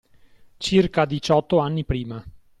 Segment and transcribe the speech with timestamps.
[0.57, 2.25] Circa diciotto anni prima.